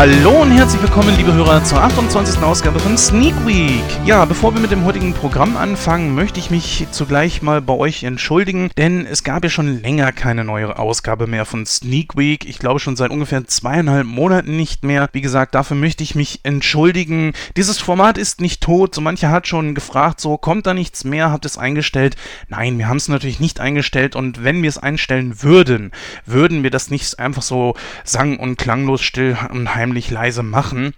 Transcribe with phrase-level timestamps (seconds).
[0.00, 2.42] Hallo und herzlich willkommen, liebe Hörer, zur 28.
[2.42, 3.84] Ausgabe von Sneak Week.
[4.06, 8.02] Ja, bevor wir mit dem heutigen Programm anfangen, möchte ich mich zugleich mal bei euch
[8.02, 12.48] entschuldigen, denn es gab ja schon länger keine neue Ausgabe mehr von Sneak Week.
[12.48, 15.06] Ich glaube schon seit ungefähr zweieinhalb Monaten nicht mehr.
[15.12, 17.34] Wie gesagt, dafür möchte ich mich entschuldigen.
[17.58, 18.94] Dieses Format ist nicht tot.
[18.94, 22.16] So mancher hat schon gefragt, so kommt da nichts mehr, habt es eingestellt?
[22.48, 25.90] Nein, wir haben es natürlich nicht eingestellt und wenn wir es einstellen würden,
[26.24, 27.74] würden wir das nicht einfach so
[28.04, 30.94] sang- und klanglos still und heimlich leise machen.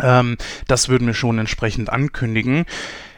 [0.00, 2.64] Ähm, das würden wir schon entsprechend ankündigen.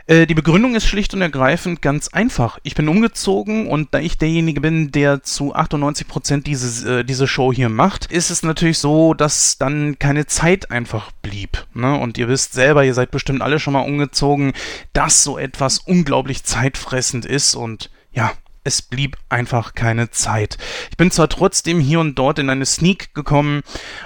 [0.06, 2.58] Äh, die Begründung ist schlicht und ergreifend ganz einfach.
[2.62, 7.52] Ich bin umgezogen und da ich derjenige bin, der zu 98% dieses, äh, diese Show
[7.52, 11.66] hier macht, ist es natürlich so, dass dann keine Zeit einfach blieb.
[11.72, 11.98] Ne?
[11.98, 14.52] Und ihr wisst selber, ihr seid bestimmt alle schon mal umgezogen,
[14.92, 18.32] dass so etwas unglaublich zeitfressend ist und ja,
[18.64, 20.58] es blieb einfach keine Zeit.
[20.90, 23.62] Ich bin zwar trotzdem hier und dort in eine Sneak gekommen,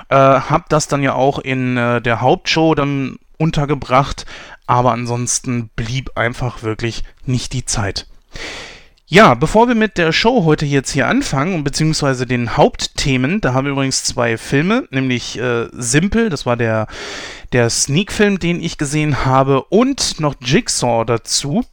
[0.09, 4.27] äh, habe das dann ja auch in äh, der Hauptshow dann untergebracht,
[4.67, 8.07] aber ansonsten blieb einfach wirklich nicht die Zeit.
[9.11, 13.65] Ja, bevor wir mit der Show heute jetzt hier anfangen, beziehungsweise den Hauptthemen, da haben
[13.65, 16.89] wir übrigens zwei Filme, nämlich äh, Simple, das war der,
[17.53, 21.65] der Sneak-Film, den ich gesehen habe, und noch Jigsaw dazu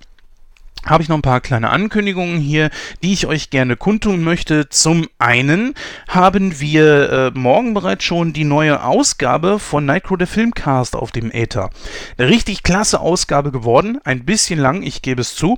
[0.85, 2.69] habe ich noch ein paar kleine Ankündigungen hier,
[3.03, 4.69] die ich euch gerne kundtun möchte.
[4.69, 5.73] Zum einen
[6.07, 11.31] haben wir äh, morgen bereits schon die neue Ausgabe von Nightcrow der Filmcast auf dem
[11.31, 11.69] Äther.
[12.17, 15.57] Eine richtig klasse Ausgabe geworden, ein bisschen lang, ich gebe es zu.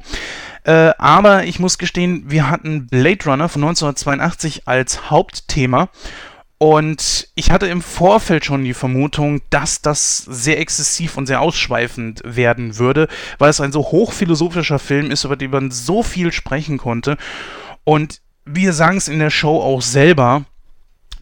[0.63, 5.89] Äh, aber ich muss gestehen, wir hatten Blade Runner von 1982 als Hauptthema
[6.59, 12.21] und ich hatte im Vorfeld schon die Vermutung, dass das sehr exzessiv und sehr ausschweifend
[12.25, 16.79] werden würde, weil es ein so hochphilosophischer Film ist, über den man so viel sprechen
[16.79, 17.17] konnte.
[17.83, 20.45] Und wir sagen es in der Show auch selber,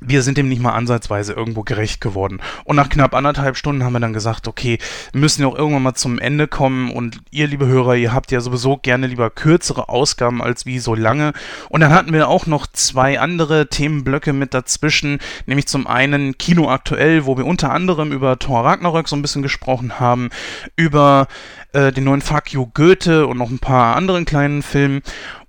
[0.07, 2.39] wir sind dem nicht mal ansatzweise irgendwo gerecht geworden.
[2.63, 4.77] Und nach knapp anderthalb Stunden haben wir dann gesagt, okay,
[5.13, 6.91] müssen ja auch irgendwann mal zum Ende kommen.
[6.91, 10.95] Und ihr, liebe Hörer, ihr habt ja sowieso gerne lieber kürzere Ausgaben als wie so
[10.95, 11.33] lange.
[11.69, 15.19] Und dann hatten wir auch noch zwei andere Themenblöcke mit dazwischen.
[15.45, 19.41] Nämlich zum einen Kino aktuell, wo wir unter anderem über Thor Ragnarök so ein bisschen
[19.41, 20.29] gesprochen haben,
[20.75, 21.27] über
[21.73, 25.01] äh, den neuen Fuck You Goethe und noch ein paar anderen kleinen Filmen.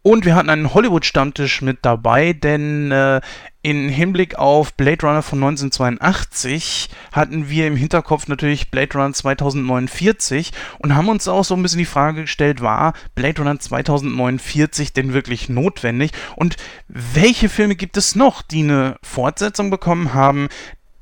[0.06, 3.20] Und wir hatten einen Hollywood-Stammtisch mit dabei, denn äh,
[3.62, 10.52] in Hinblick auf Blade Runner von 1982 hatten wir im Hinterkopf natürlich Blade Runner 2049
[10.78, 15.12] und haben uns auch so ein bisschen die Frage gestellt, war Blade Runner 2049 denn
[15.12, 16.12] wirklich notwendig?
[16.36, 16.54] Und
[16.86, 20.46] welche Filme gibt es noch, die eine Fortsetzung bekommen haben,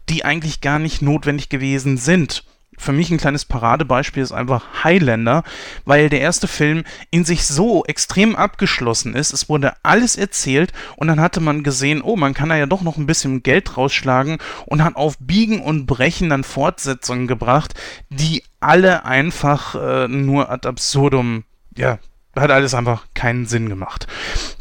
[0.09, 2.43] die eigentlich gar nicht notwendig gewesen sind?
[2.79, 5.43] Für mich ein kleines Paradebeispiel ist einfach Highlander,
[5.85, 9.33] weil der erste Film in sich so extrem abgeschlossen ist.
[9.33, 12.83] Es wurde alles erzählt und dann hatte man gesehen, oh, man kann da ja doch
[12.83, 17.75] noch ein bisschen Geld rausschlagen und hat auf Biegen und Brechen dann Fortsetzungen gebracht,
[18.11, 21.45] die alle einfach äh, nur ad absurdum
[21.77, 21.99] ja,
[22.43, 24.07] hat alles einfach keinen Sinn gemacht.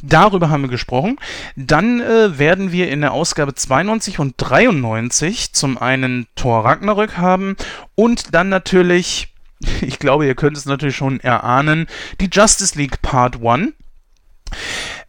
[0.02, 1.18] Darüber haben wir gesprochen.
[1.56, 7.56] Dann äh, werden wir in der Ausgabe 92 und 93 zum einen Thor Ragnarök haben
[7.96, 9.34] und dann natürlich,
[9.82, 11.88] ich glaube, ihr könnt es natürlich schon erahnen,
[12.20, 13.74] die Justice League Part 1.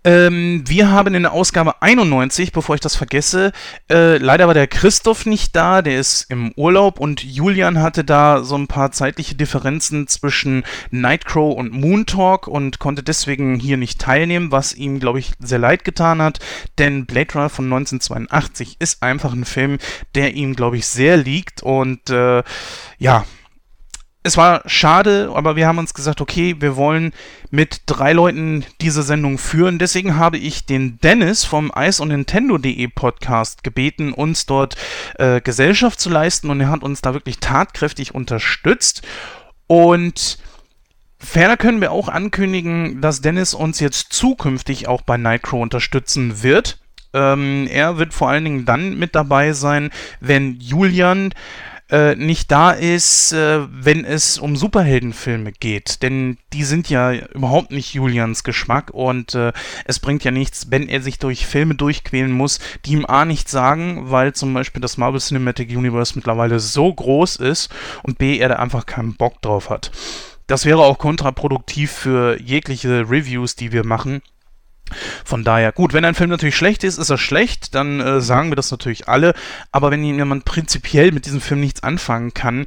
[0.05, 3.53] Ähm, wir haben in der Ausgabe 91, bevor ich das vergesse,
[3.91, 8.45] äh, leider war der Christoph nicht da, der ist im Urlaub und Julian hatte da
[8.45, 13.99] so ein paar zeitliche Differenzen zwischen Nightcrow und Moon Talk und konnte deswegen hier nicht
[13.99, 16.39] teilnehmen, was ihm, glaube ich, sehr leid getan hat,
[16.79, 19.79] denn Blade Runner von 1982 ist einfach ein Film,
[20.15, 22.43] der ihm, glaube ich, sehr liegt und äh,
[22.99, 23.25] ja,
[24.27, 27.13] es war schade, aber wir haben uns gesagt, okay, wir wollen
[27.51, 29.79] mit drei Leuten diese Sendung führen.
[29.79, 34.77] Deswegen habe ich den Dennis vom Eis und Nintendo.de Podcast gebeten, uns dort
[35.19, 39.03] äh, Gesellschaft zu leisten und er hat uns da wirklich tatkräftig unterstützt.
[39.67, 40.39] Und
[41.19, 46.79] ferner können wir auch ankündigen, dass Dennis uns jetzt zukünftig auch bei Nightcrow unterstützen wird.
[47.13, 51.35] Ähm, er wird vor allen Dingen dann mit dabei sein, wenn Julian
[51.91, 56.03] äh, nicht da ist, äh, wenn es um Superheldenfilme geht.
[56.03, 59.53] Denn die sind ja überhaupt nicht Julians Geschmack und äh,
[59.85, 63.51] es bringt ja nichts, wenn er sich durch Filme durchquälen muss, die ihm A nichts
[63.51, 67.71] sagen, weil zum Beispiel das Marvel Cinematic Universe mittlerweile so groß ist
[68.03, 69.91] und B, er da einfach keinen Bock drauf hat.
[70.47, 74.21] Das wäre auch kontraproduktiv für jegliche Reviews, die wir machen.
[75.25, 78.51] Von daher, gut, wenn ein Film natürlich schlecht ist, ist er schlecht, dann äh, sagen
[78.51, 79.35] wir das natürlich alle.
[79.73, 82.67] Aber wenn jemand prinzipiell mit diesem Film nichts anfangen kann,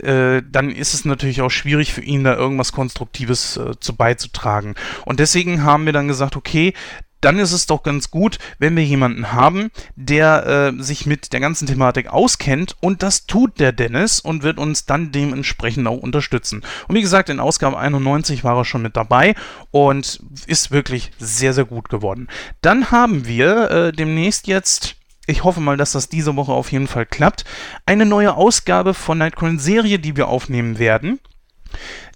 [0.00, 4.74] äh, dann ist es natürlich auch schwierig für ihn, da irgendwas Konstruktives äh, zu beizutragen.
[5.04, 6.74] Und deswegen haben wir dann gesagt, okay,
[7.20, 11.40] dann ist es doch ganz gut, wenn wir jemanden haben, der äh, sich mit der
[11.40, 16.62] ganzen Thematik auskennt und das tut der Dennis und wird uns dann dementsprechend auch unterstützen.
[16.86, 19.34] Und wie gesagt, in Ausgabe 91 war er schon mit dabei
[19.70, 22.28] und ist wirklich sehr, sehr gut geworden.
[22.60, 24.94] Dann haben wir äh, demnächst jetzt
[25.28, 27.44] ich hoffe mal, dass das diese Woche auf jeden Fall klappt.
[27.84, 31.20] Eine neue Ausgabe von Nightcrawler Serie, die wir aufnehmen werden.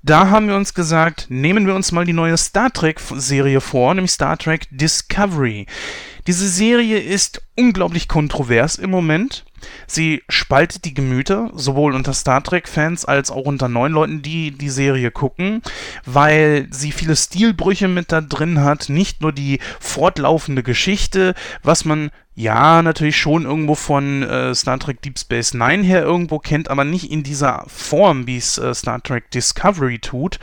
[0.05, 4.11] Da haben wir uns gesagt, nehmen wir uns mal die neue Star Trek-Serie vor, nämlich
[4.11, 5.67] Star Trek Discovery.
[6.27, 9.45] Diese Serie ist unglaublich kontrovers im Moment.
[9.87, 14.71] Sie spaltet die Gemüter, sowohl unter Star Trek-Fans als auch unter neuen Leuten, die die
[14.71, 15.63] Serie gucken,
[16.05, 18.89] weil sie viele Stilbrüche mit da drin hat.
[18.89, 25.03] Nicht nur die fortlaufende Geschichte, was man ja, natürlich schon irgendwo von äh, Star Trek
[25.03, 29.03] Deep Space Nine her irgendwo kennt, aber nicht in dieser Form, wie es äh, Star
[29.03, 30.39] Trek Discovery tut.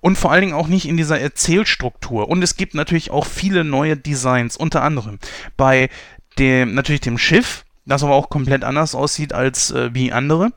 [0.00, 2.28] Und vor allen Dingen auch nicht in dieser Erzählstruktur.
[2.28, 5.18] Und es gibt natürlich auch viele neue Designs, unter anderem
[5.56, 5.90] bei
[6.38, 10.52] dem, natürlich dem Schiff, das aber auch komplett anders aussieht als äh, wie andere.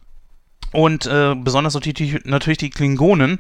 [0.72, 3.39] Und äh, besonders natürlich, natürlich die Klingonen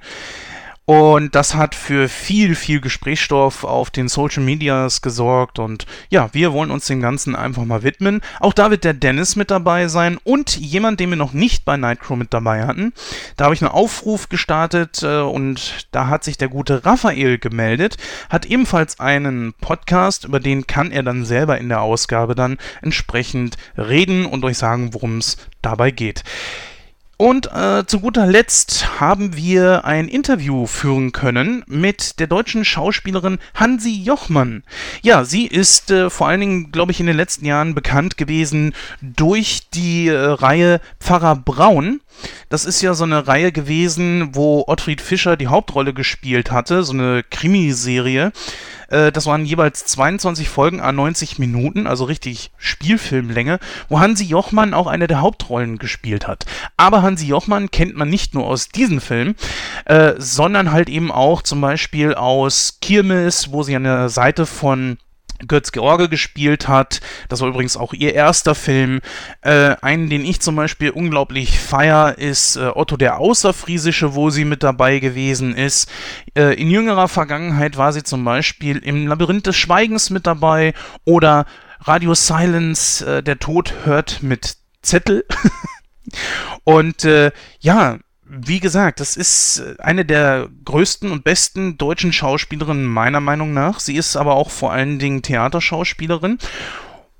[0.91, 5.57] und das hat für viel, viel Gesprächsstoff auf den Social Medias gesorgt.
[5.57, 8.19] Und ja, wir wollen uns dem Ganzen einfach mal widmen.
[8.41, 11.77] Auch da wird der Dennis mit dabei sein und jemand, den wir noch nicht bei
[11.77, 12.91] Nightcrow mit dabei hatten.
[13.37, 17.95] Da habe ich einen Aufruf gestartet äh, und da hat sich der gute Raphael gemeldet,
[18.29, 23.55] hat ebenfalls einen Podcast, über den kann er dann selber in der Ausgabe dann entsprechend
[23.77, 26.25] reden und euch sagen, worum es dabei geht.
[27.21, 33.37] Und äh, zu guter Letzt haben wir ein Interview führen können mit der deutschen Schauspielerin
[33.53, 34.63] Hansi Jochmann.
[35.03, 38.73] Ja, sie ist äh, vor allen Dingen, glaube ich, in den letzten Jahren bekannt gewesen
[39.03, 42.01] durch die äh, Reihe Pfarrer Braun.
[42.49, 46.93] Das ist ja so eine Reihe gewesen, wo Ottfried Fischer die Hauptrolle gespielt hatte, so
[46.93, 48.31] eine Krimiserie.
[48.91, 53.59] Äh, das waren jeweils 22 Folgen a 90 Minuten, also richtig Spielfilmlänge,
[53.89, 56.45] wo Hansi Jochmann auch eine der Hauptrollen gespielt hat.
[56.77, 59.35] Aber Hansi Jochmann kennt man nicht nur aus diesem Film,
[59.85, 64.97] äh, sondern halt eben auch zum Beispiel aus Kirmes, wo sie an der Seite von
[65.47, 67.01] Götz George gespielt hat.
[67.29, 69.01] Das war übrigens auch ihr erster Film.
[69.41, 74.45] Äh, einen, den ich zum Beispiel unglaublich feier, ist äh, Otto der Außerfriesische, wo sie
[74.45, 75.89] mit dabei gewesen ist.
[76.35, 80.73] Äh, in jüngerer Vergangenheit war sie zum Beispiel im Labyrinth des Schweigens mit dabei
[81.05, 81.45] oder
[81.79, 85.25] Radio Silence, äh, der Tod hört mit Zettel.
[86.63, 87.97] Und äh, ja,
[88.33, 93.81] wie gesagt, das ist äh, eine der größten und besten deutschen Schauspielerinnen meiner Meinung nach.
[93.81, 96.37] Sie ist aber auch vor allen Dingen Theaterschauspielerin.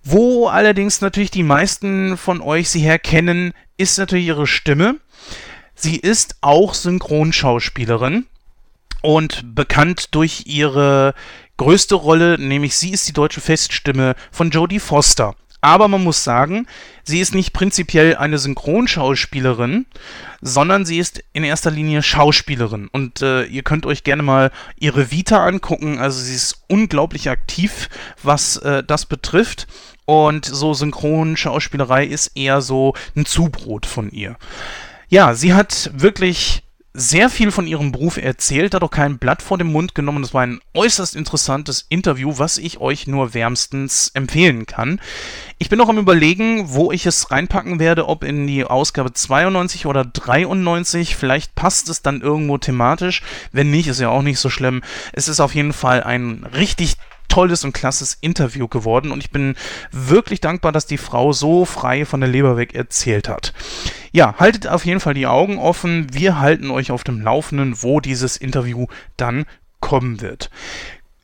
[0.04, 5.00] Wo allerdings natürlich die meisten von euch sie herkennen, ist natürlich ihre Stimme.
[5.76, 8.26] Sie ist auch Synchronschauspielerin
[9.02, 11.14] und bekannt durch ihre
[11.58, 15.36] größte Rolle, nämlich sie ist die deutsche Feststimme von Jodie Foster.
[15.62, 16.66] Aber man muss sagen,
[17.04, 19.86] sie ist nicht prinzipiell eine Synchronschauspielerin,
[20.42, 22.90] sondern sie ist in erster Linie Schauspielerin.
[22.92, 26.00] Und äh, ihr könnt euch gerne mal ihre Vita angucken.
[26.00, 27.90] Also sie ist unglaublich aktiv,
[28.24, 29.68] was äh, das betrifft.
[30.06, 34.38] Und so Synchronschauspielerei ist eher so ein Zubrot von ihr.
[35.10, 39.58] Ja, sie hat wirklich sehr viel von ihrem Beruf erzählt, hat auch kein Blatt vor
[39.58, 40.22] den Mund genommen.
[40.22, 45.00] Das war ein äußerst interessantes Interview, was ich euch nur wärmstens empfehlen kann.
[45.58, 49.86] Ich bin noch am überlegen, wo ich es reinpacken werde, ob in die Ausgabe 92
[49.86, 51.16] oder 93.
[51.16, 53.22] Vielleicht passt es dann irgendwo thematisch.
[53.52, 54.82] Wenn nicht, ist ja auch nicht so schlimm.
[55.14, 56.98] Es ist auf jeden Fall ein richtig
[57.32, 59.56] tolles und klasses Interview geworden und ich bin
[59.92, 63.54] wirklich dankbar, dass die Frau so frei von der Leber weg erzählt hat.
[64.12, 66.14] Ja, haltet auf jeden Fall die Augen offen.
[66.14, 69.46] Wir halten euch auf dem Laufenden, wo dieses Interview dann
[69.80, 70.50] kommen wird.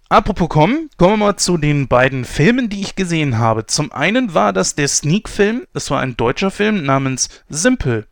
[0.08, 3.66] Apropos kommen, kommen wir mal zu den beiden Filmen, die ich gesehen habe.
[3.66, 8.08] Zum einen war das der Sneak-Film, das war ein deutscher Film namens Simple.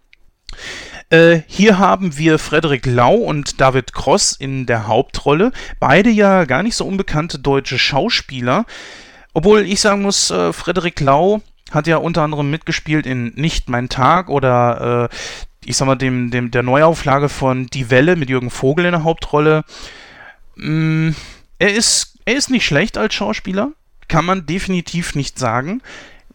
[1.10, 5.52] Äh, hier haben wir Frederik Lau und David Cross in der Hauptrolle.
[5.80, 8.66] Beide ja gar nicht so unbekannte deutsche Schauspieler.
[9.34, 13.90] Obwohl ich sagen muss, äh, Frederik Lau hat ja unter anderem mitgespielt in Nicht mein
[13.90, 15.16] Tag oder äh,
[15.66, 19.04] ich sag mal, dem, dem, der Neuauflage von Die Welle mit Jürgen Vogel in der
[19.04, 19.64] Hauptrolle.
[20.56, 21.10] Mm,
[21.60, 23.72] er, ist, er ist nicht schlecht als Schauspieler,
[24.08, 25.82] kann man definitiv nicht sagen.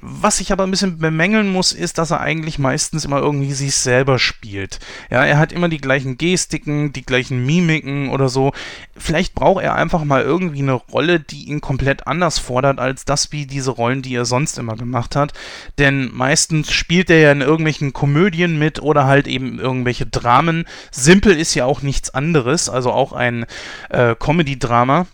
[0.03, 3.77] Was ich aber ein bisschen bemängeln muss, ist, dass er eigentlich meistens immer irgendwie sich
[3.77, 4.79] selber spielt.
[5.11, 8.53] Ja, er hat immer die gleichen Gestiken, die gleichen Mimiken oder so.
[8.97, 13.31] Vielleicht braucht er einfach mal irgendwie eine Rolle, die ihn komplett anders fordert, als das
[13.33, 15.35] wie diese Rollen, die er sonst immer gemacht hat.
[15.77, 20.65] Denn meistens spielt er ja in irgendwelchen Komödien mit oder halt eben irgendwelche Dramen.
[20.91, 23.45] Simpel ist ja auch nichts anderes, also auch ein
[23.91, 25.07] äh, Comedy-Drama.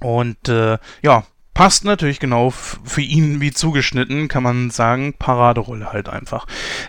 [0.00, 1.24] Und äh, ja,
[1.58, 5.14] passt natürlich genau für ihn wie zugeschnitten, kann man sagen.
[5.18, 6.46] Paraderolle halt einfach.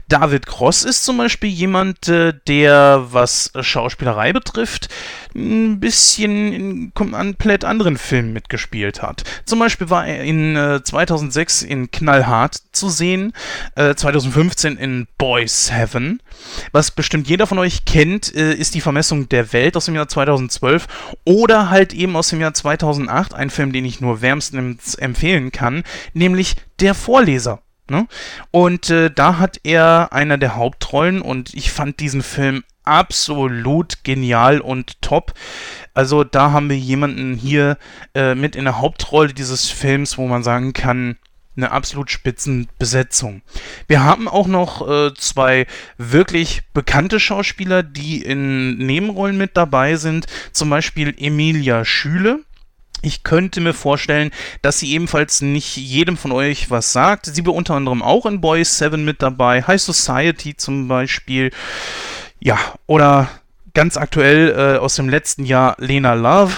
[0.07, 4.89] David Cross ist zum Beispiel jemand, äh, der, was Schauspielerei betrifft,
[5.39, 9.23] ein bisschen in komplett anderen Filmen mitgespielt hat.
[9.45, 13.33] Zum Beispiel war er in äh, 2006 in Knallhart zu sehen,
[13.75, 16.21] äh, 2015 in Boys Heaven.
[16.71, 20.07] Was bestimmt jeder von euch kennt, äh, ist die Vermessung der Welt aus dem Jahr
[20.07, 20.87] 2012
[21.25, 25.83] oder halt eben aus dem Jahr 2008, ein Film, den ich nur wärmstens empfehlen kann,
[26.13, 27.61] nämlich Der Vorleser.
[27.89, 28.07] Ne?
[28.51, 34.59] Und äh, da hat er einer der Hauptrollen und ich fand diesen Film absolut genial
[34.59, 35.33] und top.
[35.93, 37.77] Also da haben wir jemanden hier
[38.15, 41.17] äh, mit in der Hauptrolle dieses Films, wo man sagen kann,
[41.57, 43.41] eine absolut Spitzenbesetzung.
[43.87, 45.67] Wir haben auch noch äh, zwei
[45.97, 50.25] wirklich bekannte Schauspieler, die in Nebenrollen mit dabei sind.
[50.51, 52.39] Zum Beispiel Emilia Schüle.
[53.01, 54.31] Ich könnte mir vorstellen,
[54.61, 57.27] dass sie ebenfalls nicht jedem von euch was sagt.
[57.27, 61.51] Sie war unter anderem auch in Boys 7 mit dabei, High Society zum Beispiel.
[62.39, 63.29] Ja, oder
[63.73, 66.53] ganz aktuell äh, aus dem letzten Jahr Lena Love.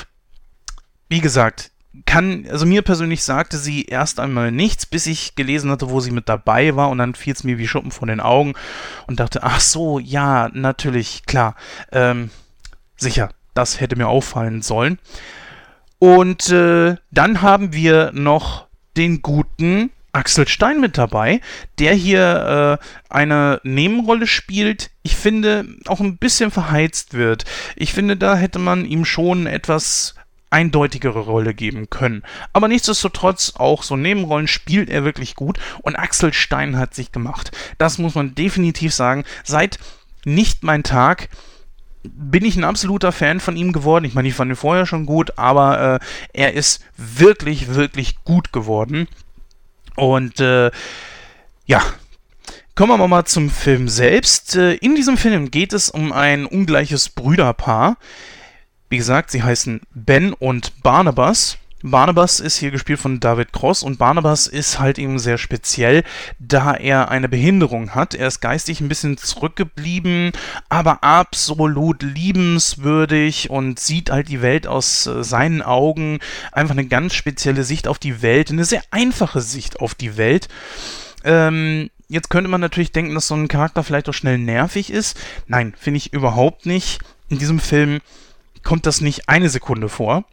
[1.09, 1.71] Wie gesagt,
[2.05, 6.11] kann, also mir persönlich sagte sie erst einmal nichts, bis ich gelesen hatte, wo sie
[6.11, 8.53] mit dabei war und dann fiel es mir wie Schuppen vor den Augen
[9.07, 11.55] und dachte, ach so, ja, natürlich, klar,
[11.91, 12.29] ähm,
[12.95, 14.99] sicher, das hätte mir auffallen sollen.
[15.99, 21.41] Und äh, dann haben wir noch den guten Axel Stein mit dabei,
[21.79, 24.91] der hier äh, eine Nebenrolle spielt.
[25.03, 27.45] Ich finde, auch ein bisschen verheizt wird.
[27.75, 30.15] Ich finde, da hätte man ihm schon etwas
[30.49, 32.23] eindeutigere Rolle geben können.
[32.53, 37.51] Aber nichtsdestotrotz, auch so Nebenrollen spielt er wirklich gut und Axel Stein hat sich gemacht.
[37.77, 39.23] Das muss man definitiv sagen.
[39.43, 39.79] Seit
[40.25, 41.29] nicht mein Tag
[42.03, 44.05] bin ich ein absoluter Fan von ihm geworden.
[44.05, 45.99] Ich meine, ich fand ihn vorher schon gut, aber äh,
[46.33, 49.07] er ist wirklich, wirklich gut geworden.
[49.95, 50.71] Und äh,
[51.65, 51.81] ja,
[52.75, 54.55] kommen wir mal zum Film selbst.
[54.55, 57.97] Äh, in diesem Film geht es um ein ungleiches Brüderpaar.
[58.89, 61.57] Wie gesagt, sie heißen Ben und Barnabas.
[61.83, 66.03] Barnabas ist hier gespielt von David Cross und Barnabas ist halt eben sehr speziell,
[66.39, 68.13] da er eine Behinderung hat.
[68.13, 70.31] Er ist geistig ein bisschen zurückgeblieben,
[70.69, 76.19] aber absolut liebenswürdig und sieht halt die Welt aus äh, seinen Augen.
[76.51, 80.47] Einfach eine ganz spezielle Sicht auf die Welt, eine sehr einfache Sicht auf die Welt.
[81.23, 85.17] Ähm, jetzt könnte man natürlich denken, dass so ein Charakter vielleicht auch schnell nervig ist.
[85.47, 86.99] Nein, finde ich überhaupt nicht.
[87.29, 88.01] In diesem Film
[88.63, 90.25] kommt das nicht eine Sekunde vor.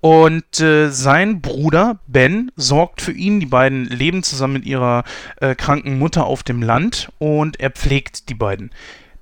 [0.00, 3.38] Und äh, sein Bruder Ben sorgt für ihn.
[3.38, 5.04] Die beiden leben zusammen mit ihrer
[5.40, 8.70] äh, kranken Mutter auf dem Land und er pflegt die beiden.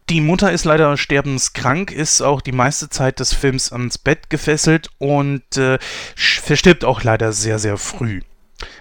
[0.08, 4.88] Die Mutter ist leider sterbenskrank, ist auch die meiste Zeit des Films ans Bett gefesselt
[4.98, 5.78] und äh,
[6.16, 8.22] verstirbt auch leider sehr, sehr früh.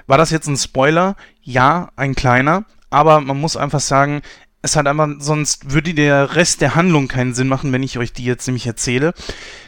[0.06, 1.16] War das jetzt ein Spoiler?
[1.42, 2.64] Ja, ein kleiner.
[2.90, 4.22] Aber man muss einfach sagen,
[4.68, 8.12] es hat einfach, sonst würde der Rest der Handlung keinen Sinn machen, wenn ich euch
[8.12, 9.14] die jetzt nämlich erzähle.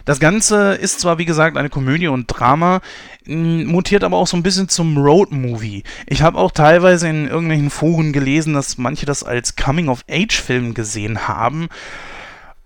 [0.04, 2.82] Das Ganze ist zwar, wie gesagt, eine Komödie und Drama,
[3.26, 5.84] mutiert aber auch so ein bisschen zum Road-Movie.
[6.08, 11.70] Ich habe auch teilweise in irgendwelchen Foren gelesen, dass manche das als Coming-of-Age-Film gesehen haben.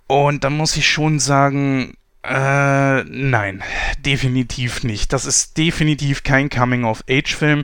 [0.07, 3.61] Und da muss ich schon sagen, äh, nein,
[3.99, 5.13] definitiv nicht.
[5.13, 7.63] Das ist definitiv kein Coming-of-Age-Film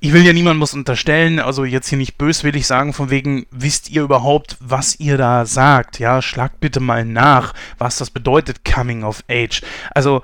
[0.00, 3.90] ich will ja niemandem was unterstellen, also jetzt hier nicht böswillig sagen, von wegen, wisst
[3.90, 5.98] ihr überhaupt, was ihr da sagt?
[5.98, 9.62] Ja, schlagt bitte mal nach, was das bedeutet, Coming of Age.
[9.94, 10.22] Also,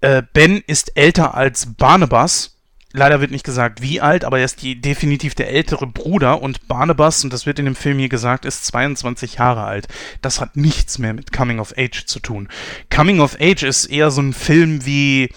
[0.00, 2.56] äh, Ben ist älter als Barnabas.
[2.92, 6.66] Leider wird nicht gesagt, wie alt, aber er ist die, definitiv der ältere Bruder und
[6.66, 9.86] Barnabas, und das wird in dem Film hier gesagt, ist 22 Jahre alt.
[10.22, 12.48] Das hat nichts mehr mit Coming of Age zu tun.
[12.92, 15.28] Coming of Age ist eher so ein Film wie,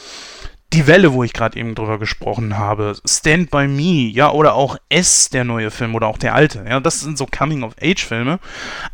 [0.73, 4.77] die Welle, wo ich gerade eben drüber gesprochen habe, Stand by Me, ja, oder auch
[4.89, 8.39] S, der neue Film, oder auch der alte, ja, das sind so Coming-of-Age-Filme,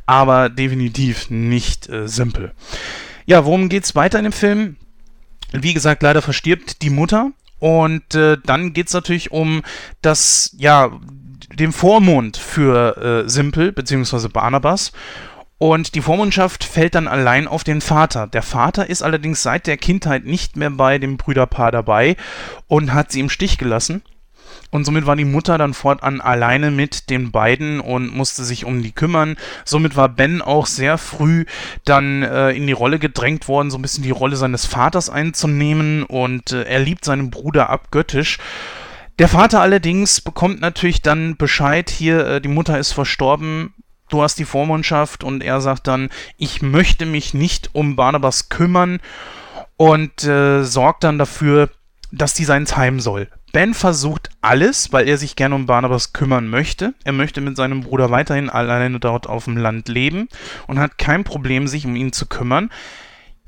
[0.06, 2.54] aber definitiv nicht äh, simpel.
[3.26, 4.76] Ja, worum geht's weiter in dem Film?
[5.52, 9.62] Wie gesagt, leider verstirbt die Mutter und äh, dann geht's natürlich um
[10.02, 10.92] das, ja,
[11.54, 14.92] den Vormund für äh, Simpel, beziehungsweise Barnabas
[15.60, 18.28] und die Vormundschaft fällt dann allein auf den Vater.
[18.28, 22.16] Der Vater ist allerdings seit der Kindheit nicht mehr bei dem Brüderpaar dabei
[22.68, 24.02] und hat sie im Stich gelassen.
[24.72, 28.82] Und somit war die Mutter dann fortan alleine mit den beiden und musste sich um
[28.82, 29.36] die kümmern.
[29.66, 31.46] Somit war Ben auch sehr früh
[31.84, 36.04] dann äh, in die Rolle gedrängt worden, so ein bisschen die Rolle seines Vaters einzunehmen.
[36.04, 38.38] Und äh, er liebt seinen Bruder abgöttisch.
[39.18, 43.74] Der Vater allerdings bekommt natürlich dann Bescheid, hier, äh, die Mutter ist verstorben,
[44.10, 49.00] du hast die Vormundschaft und er sagt dann, ich möchte mich nicht um Barnabas kümmern
[49.78, 51.70] und äh, sorgt dann dafür,
[52.12, 53.30] dass dieser ins Heim soll.
[53.52, 56.94] Ben versucht alles, weil er sich gerne um Barnabas kümmern möchte.
[57.04, 60.28] Er möchte mit seinem Bruder weiterhin alleine dort auf dem Land leben
[60.68, 62.70] und hat kein Problem, sich um ihn zu kümmern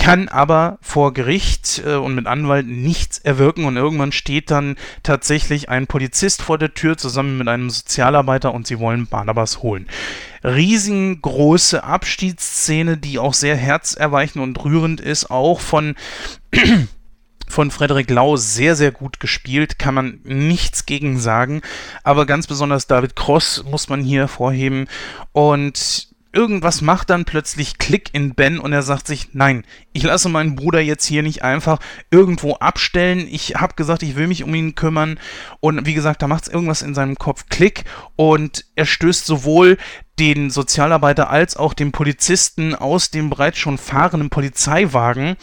[0.02, 5.70] kann aber vor Gericht äh, und mit Anwalt nichts erwirken und irgendwann steht dann tatsächlich
[5.70, 9.88] ein Polizist vor der Tür zusammen mit einem Sozialarbeiter und sie wollen Barnabas holen.
[10.44, 15.96] Riesengroße Abschiedsszene, die auch sehr herzerweichend und rührend ist, auch von
[17.48, 21.62] von Frederik Lau sehr, sehr gut gespielt, kann man nichts gegen sagen.
[22.04, 24.88] Aber ganz besonders David Cross muss man hier hervorheben.
[25.34, 30.30] Und irgendwas macht dann plötzlich Klick in Ben und er sagt sich, nein, ich lasse
[30.30, 33.28] meinen Bruder jetzt hier nicht einfach irgendwo abstellen.
[33.30, 35.20] Ich habe gesagt, ich will mich um ihn kümmern.
[35.60, 37.84] Und wie gesagt, da macht es irgendwas in seinem Kopf Klick
[38.16, 39.78] und er stößt sowohl
[40.20, 45.36] den Sozialarbeiter als auch den Polizisten aus dem bereits schon fahrenden Polizeiwagen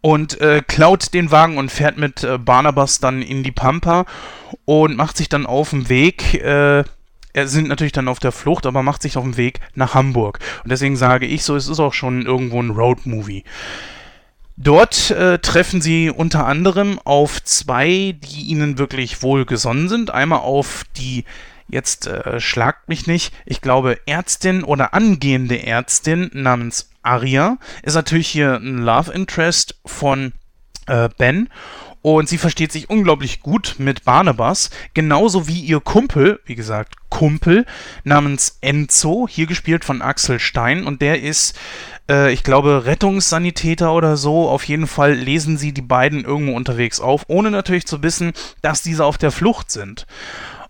[0.00, 4.06] und äh, klaut den Wagen und fährt mit äh, Barnabas dann in die Pampa
[4.64, 6.34] und macht sich dann auf den Weg.
[6.34, 6.84] Äh,
[7.32, 10.38] er sind natürlich dann auf der Flucht, aber macht sich auf den Weg nach Hamburg.
[10.64, 13.44] Und deswegen sage ich so, es ist auch schon irgendwo ein Roadmovie.
[14.56, 20.10] Dort äh, treffen sie unter anderem auf zwei, die ihnen wirklich wohlgesonnen sind.
[20.10, 21.24] Einmal auf die,
[21.68, 27.56] jetzt äh, schlagt mich nicht, ich glaube Ärztin oder angehende Ärztin namens Aria.
[27.82, 30.32] Ist natürlich hier ein Love Interest von
[30.86, 31.48] äh, Ben.
[32.02, 37.66] Und sie versteht sich unglaublich gut mit Barnabas, genauso wie ihr Kumpel, wie gesagt, Kumpel,
[38.04, 40.86] namens Enzo, hier gespielt von Axel Stein.
[40.86, 41.58] Und der ist,
[42.08, 44.48] äh, ich glaube, Rettungssanitäter oder so.
[44.48, 48.80] Auf jeden Fall lesen sie die beiden irgendwo unterwegs auf, ohne natürlich zu wissen, dass
[48.80, 50.06] diese auf der Flucht sind.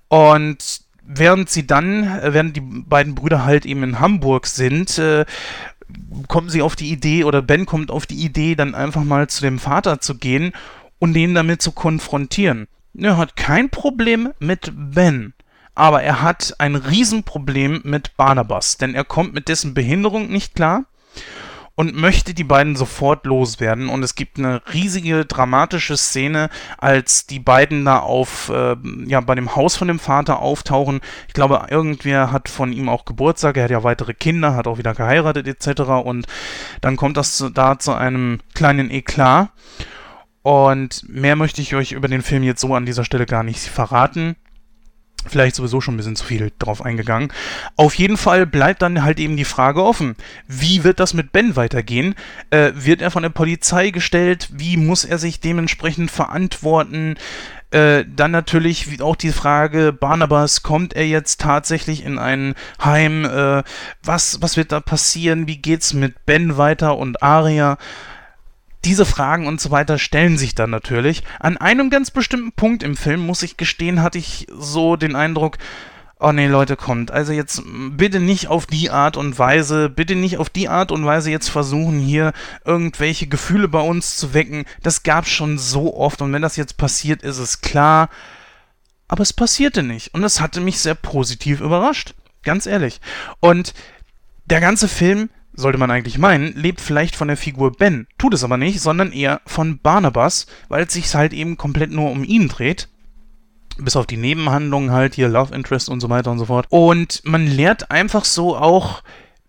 [0.08, 5.24] Und während sie dann, äh, während die beiden Brüder halt eben in Hamburg sind, äh,
[6.26, 9.42] kommen sie auf die Idee oder Ben kommt auf die Idee, dann einfach mal zu
[9.42, 10.52] dem Vater zu gehen
[11.00, 12.68] und den damit zu konfrontieren.
[12.96, 15.34] Er hat kein Problem mit Ben,
[15.74, 20.84] aber er hat ein Riesenproblem mit Barnabas, denn er kommt mit dessen Behinderung nicht klar
[21.80, 23.88] und möchte die beiden sofort loswerden.
[23.88, 29.34] Und es gibt eine riesige dramatische Szene, als die beiden da auf, äh, ja, bei
[29.34, 31.00] dem Haus von dem Vater auftauchen.
[31.26, 34.76] Ich glaube, irgendwer hat von ihm auch Geburtstag, er hat ja weitere Kinder, hat auch
[34.76, 35.80] wieder geheiratet etc.
[36.04, 36.26] Und
[36.82, 39.48] dann kommt das zu, da zu einem kleinen Eklat.
[40.42, 43.60] Und mehr möchte ich euch über den Film jetzt so an dieser Stelle gar nicht
[43.60, 44.36] verraten.
[45.26, 47.30] Vielleicht sowieso schon ein bisschen zu viel drauf eingegangen.
[47.76, 50.16] Auf jeden Fall bleibt dann halt eben die Frage offen.
[50.48, 52.14] Wie wird das mit Ben weitergehen?
[52.48, 54.48] Äh, wird er von der Polizei gestellt?
[54.50, 57.16] Wie muss er sich dementsprechend verantworten?
[57.70, 63.26] Äh, dann natürlich auch die Frage, Barnabas, kommt er jetzt tatsächlich in ein Heim?
[63.26, 63.62] Äh,
[64.02, 65.46] was, was wird da passieren?
[65.46, 67.76] Wie geht's mit Ben weiter und Aria?
[68.84, 71.22] Diese Fragen und so weiter stellen sich dann natürlich.
[71.38, 75.58] An einem ganz bestimmten Punkt im Film, muss ich gestehen, hatte ich so den Eindruck,
[76.18, 77.10] oh nee, Leute, kommt.
[77.10, 81.04] Also jetzt bitte nicht auf die Art und Weise, bitte nicht auf die Art und
[81.04, 82.32] Weise jetzt versuchen, hier
[82.64, 84.64] irgendwelche Gefühle bei uns zu wecken.
[84.82, 88.08] Das gab's schon so oft und wenn das jetzt passiert, ist es klar.
[89.08, 92.14] Aber es passierte nicht und es hatte mich sehr positiv überrascht.
[92.42, 93.00] Ganz ehrlich.
[93.40, 93.74] Und
[94.46, 98.44] der ganze Film sollte man eigentlich meinen, lebt vielleicht von der Figur Ben, tut es
[98.44, 102.48] aber nicht, sondern eher von Barnabas, weil es sich halt eben komplett nur um ihn
[102.48, 102.88] dreht.
[103.78, 106.66] Bis auf die Nebenhandlungen halt, hier Love Interest und so weiter und so fort.
[106.68, 109.02] Und man lernt einfach so auch,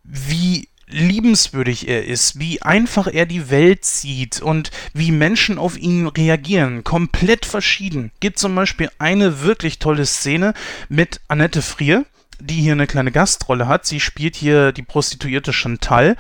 [0.04, 6.08] wie liebenswürdig er ist, wie einfach er die Welt sieht und wie Menschen auf ihn
[6.08, 6.84] reagieren.
[6.84, 8.12] Komplett verschieden.
[8.20, 10.54] Gibt zum Beispiel eine wirklich tolle Szene
[10.90, 12.06] mit Annette Frier
[12.42, 13.86] die hier eine kleine Gastrolle hat.
[13.86, 16.18] Sie spielt hier die Prostituierte Chantal.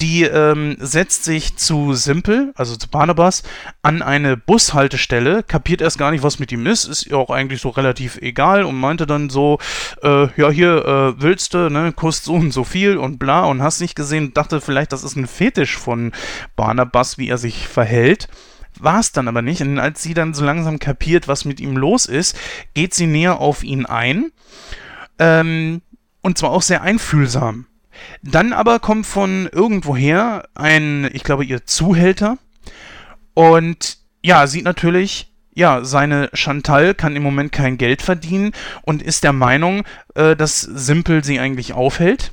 [0.00, 3.42] Die ähm, setzt sich zu Simple, also zu Barnabas,
[3.82, 7.60] an eine Bushaltestelle, kapiert erst gar nicht, was mit ihm ist, ist ihr auch eigentlich
[7.60, 9.58] so relativ egal und meinte dann so,
[10.02, 13.62] äh, ja, hier äh, willst du, ne, kostet so und so viel und bla und
[13.62, 16.12] hast nicht gesehen, dachte vielleicht, das ist ein Fetisch von
[16.56, 18.28] Barnabas, wie er sich verhält.
[18.78, 19.60] War es dann aber nicht.
[19.60, 22.36] Und als sie dann so langsam kapiert, was mit ihm los ist,
[22.72, 24.32] geht sie näher auf ihn ein
[25.20, 25.82] ähm,
[26.22, 27.66] und zwar auch sehr einfühlsam.
[28.22, 32.38] Dann aber kommt von irgendwoher ein, ich glaube, ihr Zuhälter.
[33.34, 38.52] Und ja, sieht natürlich, ja, seine Chantal kann im Moment kein Geld verdienen
[38.82, 42.32] und ist der Meinung, äh, dass Simpel sie eigentlich aufhält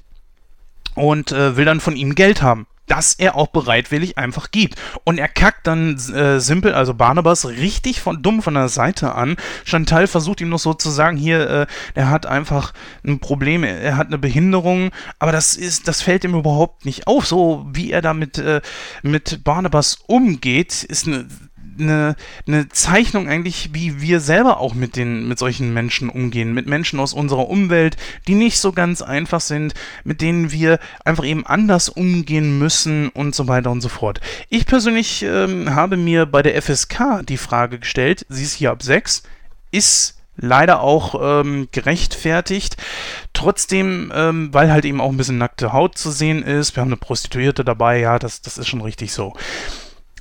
[0.95, 2.67] und äh, will dann von ihm Geld haben.
[2.87, 4.75] Dass er auch bereitwillig einfach gibt.
[5.03, 9.35] Und er kackt dann äh, Simpel, also Barnabas, richtig von dumm von der Seite an.
[9.65, 10.75] Chantal versucht ihm noch so
[11.15, 12.73] hier, äh, er hat einfach
[13.05, 17.27] ein Problem, er hat eine Behinderung, aber das ist, das fällt ihm überhaupt nicht auf.
[17.27, 18.61] So wie er da mit, äh,
[19.03, 21.27] mit Barnabas umgeht, ist eine
[21.79, 22.15] eine,
[22.47, 26.99] eine Zeichnung eigentlich, wie wir selber auch mit den, mit solchen Menschen umgehen, mit Menschen
[26.99, 31.89] aus unserer Umwelt, die nicht so ganz einfach sind, mit denen wir einfach eben anders
[31.89, 34.21] umgehen müssen und so weiter und so fort.
[34.49, 38.83] Ich persönlich ähm, habe mir bei der FSK die Frage gestellt, sie ist hier ab
[38.83, 39.23] 6,
[39.71, 42.77] ist leider auch ähm, gerechtfertigt.
[43.33, 46.89] Trotzdem, ähm, weil halt eben auch ein bisschen nackte Haut zu sehen ist, wir haben
[46.89, 49.33] eine Prostituierte dabei, ja, das, das ist schon richtig so.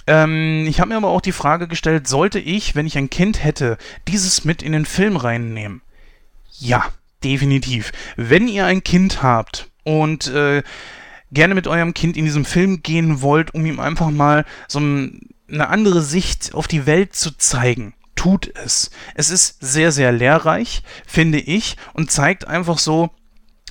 [0.07, 3.43] Ähm, ich habe mir aber auch die Frage gestellt, sollte ich, wenn ich ein Kind
[3.43, 5.83] hätte, dieses mit in den Film reinnehmen?
[6.59, 6.87] Ja,
[7.25, 7.93] definitiv.
[8.17, 10.63] Wenn ihr ein Kind habt und äh,
[11.33, 15.69] gerne mit eurem Kind in diesem Film gehen wollt, um ihm einfach mal so eine
[15.69, 18.91] andere Sicht auf die Welt zu zeigen, tut es.
[19.15, 23.11] Es ist sehr, sehr lehrreich, finde ich, und zeigt einfach so,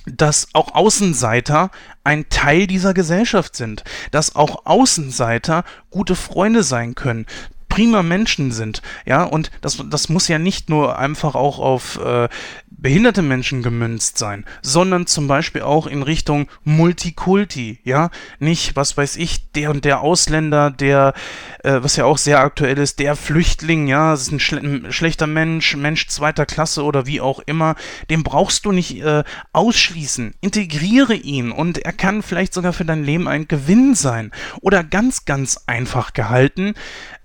[0.06, 1.70] dass auch Außenseiter
[2.04, 7.26] ein Teil dieser Gesellschaft sind, dass auch Außenseiter gute Freunde sein können,
[7.68, 12.28] prima Menschen sind, ja, und das, das muss ja nicht nur einfach auch auf äh,
[12.70, 19.16] behinderte Menschen gemünzt sein, sondern zum Beispiel auch in Richtung Multikulti, ja, nicht, was weiß
[19.16, 21.14] ich, der und der Ausländer, der,
[21.64, 25.26] äh, was ja auch sehr aktuell ist, der Flüchtling, ja, das ist ein, schle schlechter
[25.26, 27.76] Mensch, Mensch zweiter Klasse oder wie auch immer,
[28.10, 33.04] den brauchst du nicht äh, ausschließen, integriere ihn und er kann vielleicht sogar für dein
[33.04, 34.30] Leben ein Gewinn sein.
[34.60, 36.74] Oder ganz, ganz einfach gehalten,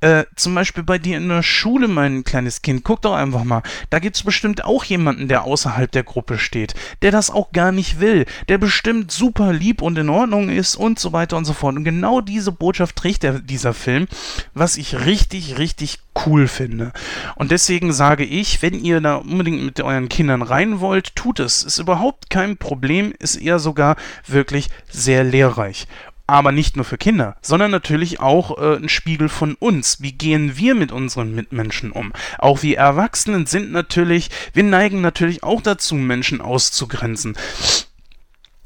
[0.02, 3.64] äh, zum Beispiel bei dir in der Schule, mein kleines Kind, guck doch einfach mal.
[3.90, 7.72] Da gibt es bestimmt auch jemanden, der außerhalb der Gruppe steht, der das auch gar
[7.72, 11.54] nicht will, der bestimmt super lieb und in Ordnung ist und so weiter und so
[11.54, 11.76] fort.
[11.76, 14.08] Und genau diese Botschaft trägt der, dieser Film,
[14.54, 16.92] was ich richtig, richtig cool finde.
[17.36, 21.64] Und deswegen sage ich, wenn ihr da unbedingt mit euren Kindern rein wollt, tut es.
[21.64, 23.96] Ist überhaupt kein Problem, ist eher sogar
[24.28, 25.88] wirklich sehr lehrreich
[26.28, 30.02] aber nicht nur für Kinder, sondern natürlich auch äh, ein Spiegel von uns.
[30.02, 32.14] Wie gehen wir mit unseren Mitmenschen um?
[32.38, 37.36] Auch wir Erwachsenen sind natürlich, wir neigen natürlich auch dazu, Menschen auszugrenzen.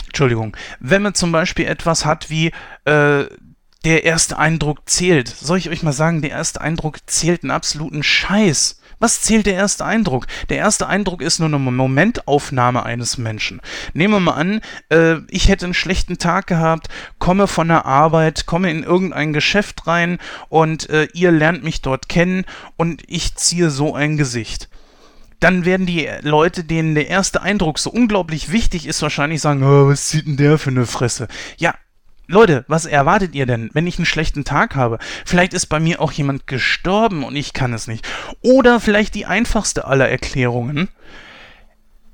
[0.05, 0.55] Entschuldigung.
[0.79, 2.51] Wenn man zum Beispiel etwas hat wie
[2.85, 3.25] äh,
[3.83, 8.01] der erste Eindruck zählt, soll ich euch mal sagen, der erste Eindruck zählt einen absoluten
[8.01, 8.79] Scheiß.
[9.05, 10.25] Was zählt der erste Eindruck?
[10.49, 13.61] Der erste Eindruck ist nur eine Momentaufnahme eines Menschen.
[13.93, 16.87] Nehmen wir mal an, äh, ich hätte einen schlechten Tag gehabt,
[17.19, 20.17] komme von der Arbeit, komme in irgendein Geschäft rein
[20.49, 22.45] und äh, ihr lernt mich dort kennen
[22.77, 24.69] und ich ziehe so ein Gesicht
[25.41, 29.89] dann werden die Leute, denen der erste Eindruck so unglaublich wichtig ist, wahrscheinlich sagen, oh,
[29.89, 31.27] was zieht denn der für eine Fresse?
[31.57, 31.75] Ja,
[32.27, 34.99] Leute, was erwartet ihr denn, wenn ich einen schlechten Tag habe?
[35.25, 38.07] Vielleicht ist bei mir auch jemand gestorben und ich kann es nicht.
[38.41, 40.89] Oder vielleicht die einfachste aller Erklärungen.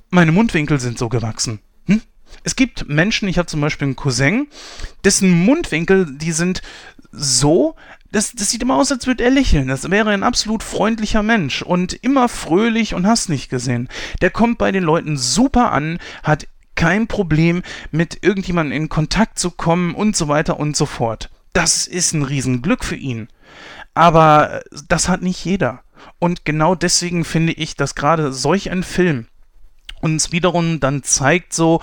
[0.09, 1.59] Meine Mundwinkel sind so gewachsen.
[1.85, 2.01] Hm?
[2.43, 4.47] Es gibt Menschen, ich habe zum Beispiel einen Cousin,
[5.05, 6.61] dessen Mundwinkel, die sind
[7.11, 7.75] so,
[8.11, 9.69] das, das sieht immer aus, als würde er lächeln.
[9.69, 13.87] Das wäre ein absolut freundlicher Mensch und immer fröhlich und hast nicht gesehen.
[14.21, 19.51] Der kommt bei den Leuten super an, hat kein Problem, mit irgendjemandem in Kontakt zu
[19.51, 21.29] kommen und so weiter und so fort.
[21.53, 23.27] Das ist ein Riesenglück für ihn.
[23.93, 25.81] Aber das hat nicht jeder.
[26.19, 29.27] Und genau deswegen finde ich, dass gerade solch ein Film
[30.01, 31.81] uns wiederum dann zeigt, so,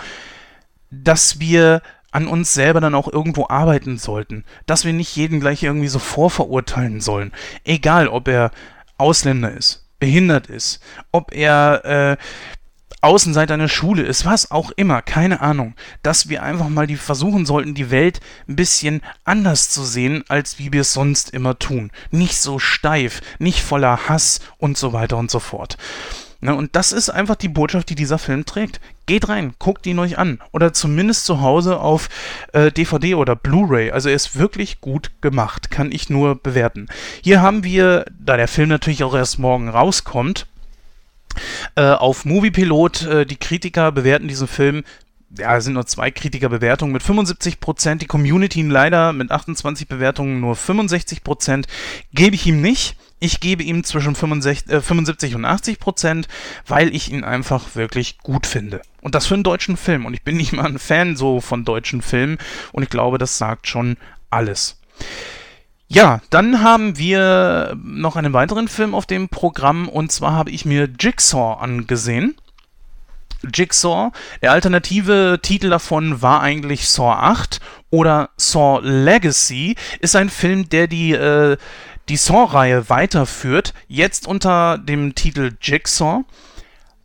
[0.90, 4.44] dass wir an uns selber dann auch irgendwo arbeiten sollten.
[4.66, 7.32] Dass wir nicht jeden gleich irgendwie so vorverurteilen sollen.
[7.64, 8.50] Egal, ob er
[8.96, 10.80] Ausländer ist, behindert ist,
[11.12, 12.16] ob er äh,
[13.00, 17.46] Außenseiter einer Schule ist, was auch immer, keine Ahnung, dass wir einfach mal die versuchen
[17.46, 21.90] sollten, die Welt ein bisschen anders zu sehen, als wie wir es sonst immer tun.
[22.10, 25.76] Nicht so steif, nicht voller Hass und so weiter und so fort.
[26.40, 28.80] Ne, und das ist einfach die Botschaft, die dieser Film trägt.
[29.06, 30.38] Geht rein, guckt ihn euch an.
[30.52, 32.08] Oder zumindest zu Hause auf
[32.52, 33.90] äh, DVD oder Blu-ray.
[33.90, 36.86] Also er ist wirklich gut gemacht, kann ich nur bewerten.
[37.22, 40.46] Hier haben wir, da der Film natürlich auch erst morgen rauskommt,
[41.74, 44.84] äh, auf Moviepilot, äh, die Kritiker bewerten diesen Film
[45.36, 50.54] ja, es sind nur zwei Kritikerbewertungen mit 75% die Community leider mit 28 Bewertungen nur
[50.54, 51.66] 65%
[52.12, 52.96] gebe ich ihm nicht.
[53.20, 56.26] Ich gebe ihm zwischen 65, äh, 75 und 80%
[56.66, 58.80] weil ich ihn einfach wirklich gut finde.
[59.00, 60.06] Und das für einen deutschen Film.
[60.06, 62.38] Und ich bin nicht mal ein Fan so von deutschen Filmen
[62.72, 63.96] und ich glaube, das sagt schon
[64.30, 64.80] alles.
[65.90, 70.66] Ja, dann haben wir noch einen weiteren Film auf dem Programm und zwar habe ich
[70.66, 72.36] mir Jigsaw angesehen.
[73.54, 74.10] Jigsaw,
[74.42, 80.88] der alternative Titel davon war eigentlich Saw 8 Oder Saw Legacy ist ein Film, der
[80.88, 81.56] die, äh,
[82.10, 86.24] die Saw-Reihe weiterführt, jetzt unter dem Titel Jigsaw.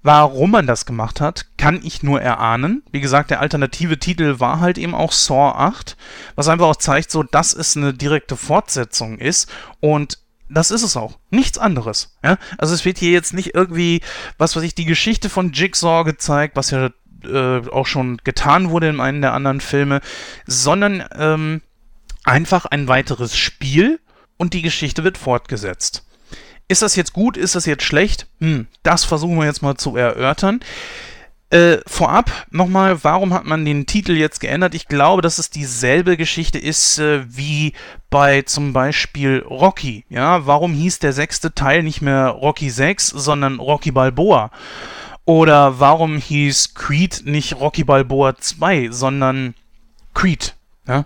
[0.03, 2.83] Warum man das gemacht hat, kann ich nur erahnen.
[2.91, 5.95] Wie gesagt, der alternative Titel war halt eben auch Saw 8,
[6.35, 10.97] was einfach auch zeigt, so dass es eine direkte Fortsetzung ist und das ist es
[10.97, 11.17] auch.
[11.31, 12.17] Nichts anderes.
[12.23, 12.37] Ja?
[12.57, 14.01] Also es wird hier jetzt nicht irgendwie,
[14.37, 16.89] was weiß ich, die Geschichte von Jigsaw gezeigt, was ja
[17.23, 20.01] äh, auch schon getan wurde in einem der anderen Filme,
[20.45, 21.61] sondern ähm,
[22.25, 23.99] einfach ein weiteres Spiel
[24.37, 26.05] und die Geschichte wird fortgesetzt.
[26.67, 27.38] Ist das jetzt gut?
[27.38, 28.28] Ist das jetzt schlecht?
[28.39, 30.62] Hm, das versuchen wir jetzt mal zu erörtern.
[31.54, 34.73] Äh, vorab nochmal, warum hat man den Titel jetzt geändert?
[34.73, 37.73] Ich glaube, dass es dieselbe Geschichte ist äh, wie
[38.10, 40.04] bei zum Beispiel Rocky.
[40.10, 44.49] Ja, warum hieß der sechste Teil nicht mehr Rocky 6, sondern Rocky Balboa?
[45.26, 49.54] Oder warum hieß Creed nicht Rocky Balboa 2, sondern
[50.15, 50.56] Creed?
[50.88, 51.06] Ja?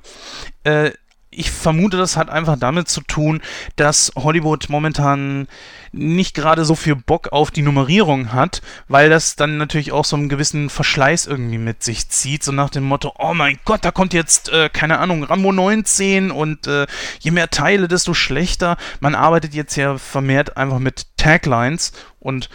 [0.63, 0.91] Äh,
[1.37, 3.41] ich vermute, das hat einfach damit zu tun,
[3.75, 5.47] dass Hollywood momentan
[5.91, 10.15] nicht gerade so viel Bock auf die Nummerierung hat, weil das dann natürlich auch so
[10.15, 13.91] einen gewissen Verschleiß irgendwie mit sich zieht, so nach dem Motto, oh mein Gott, da
[13.91, 16.87] kommt jetzt, äh, keine Ahnung, Rambo 19 und äh,
[17.19, 18.77] je mehr Teile, desto schlechter.
[18.99, 22.49] Man arbeitet jetzt ja vermehrt einfach mit Taglines und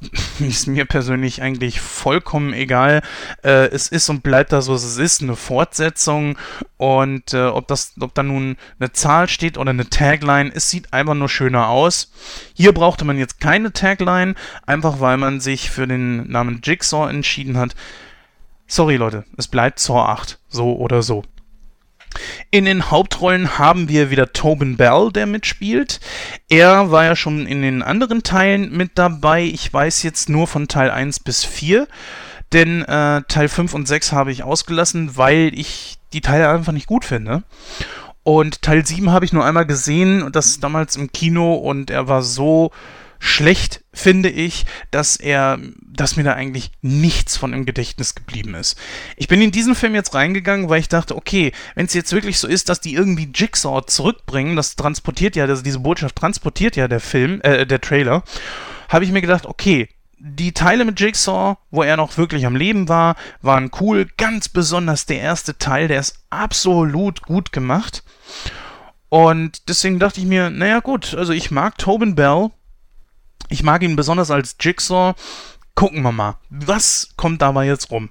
[0.38, 3.02] ist mir persönlich eigentlich vollkommen egal.
[3.42, 6.38] Äh, es ist und bleibt da so, es ist eine Fortsetzung
[6.76, 10.92] und äh, ob das, ob da nun eine Zahl steht oder eine Tagline, es sieht
[10.92, 12.12] einfach nur schöner aus.
[12.54, 14.34] Hier brauchte man jetzt keine Tagline,
[14.66, 17.74] einfach weil man sich für den Namen Jigsaw entschieden hat.
[18.68, 21.24] Sorry Leute, es bleibt Saw 8, so oder so.
[22.50, 26.00] In den Hauptrollen haben wir wieder Tobin Bell, der mitspielt.
[26.48, 29.42] Er war ja schon in den anderen Teilen mit dabei.
[29.44, 31.86] Ich weiß jetzt nur von Teil 1 bis 4.
[32.52, 36.86] Denn äh, Teil 5 und 6 habe ich ausgelassen, weil ich die Teile einfach nicht
[36.86, 37.42] gut finde.
[38.22, 42.22] Und Teil 7 habe ich nur einmal gesehen, das damals im Kino, und er war
[42.22, 42.70] so
[43.18, 48.78] schlecht, finde ich, dass er, dass mir da eigentlich nichts von im Gedächtnis geblieben ist.
[49.16, 52.38] Ich bin in diesen Film jetzt reingegangen, weil ich dachte, okay, wenn es jetzt wirklich
[52.38, 56.88] so ist, dass die irgendwie Jigsaw zurückbringen, das transportiert ja, also diese Botschaft transportiert ja
[56.88, 58.22] der Film, äh, der Trailer,
[58.88, 59.88] habe ich mir gedacht, okay,
[60.20, 64.08] die Teile mit Jigsaw, wo er noch wirklich am Leben war, waren cool.
[64.16, 68.02] Ganz besonders der erste Teil, der ist absolut gut gemacht.
[69.08, 72.50] Und deswegen dachte ich mir, naja gut, also ich mag Tobin Bell,
[73.48, 75.14] ich mag ihn besonders als Jigsaw.
[75.74, 78.10] Gucken wir mal, was kommt dabei jetzt rum?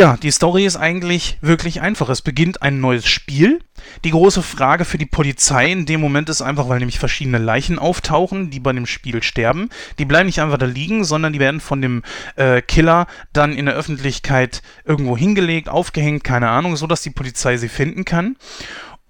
[0.00, 2.08] Ja, die Story ist eigentlich wirklich einfach.
[2.08, 3.60] Es beginnt ein neues Spiel.
[4.04, 7.78] Die große Frage für die Polizei in dem Moment ist einfach, weil nämlich verschiedene Leichen
[7.78, 9.68] auftauchen, die bei dem Spiel sterben.
[9.98, 12.02] Die bleiben nicht einfach da liegen, sondern die werden von dem
[12.36, 17.56] äh, Killer dann in der Öffentlichkeit irgendwo hingelegt, aufgehängt, keine Ahnung, so dass die Polizei
[17.56, 18.36] sie finden kann